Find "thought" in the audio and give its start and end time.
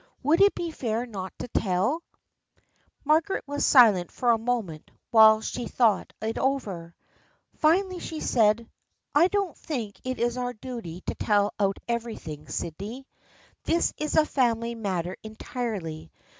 5.67-6.11